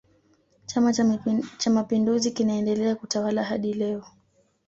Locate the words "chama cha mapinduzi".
0.65-2.31